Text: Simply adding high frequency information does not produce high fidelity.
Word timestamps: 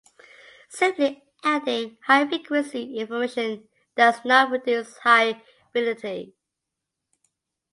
Simply 0.67 1.21
adding 1.43 1.99
high 2.07 2.27
frequency 2.27 2.97
information 2.97 3.67
does 3.95 4.15
not 4.25 4.49
produce 4.49 4.97
high 4.97 5.43
fidelity. 5.71 6.33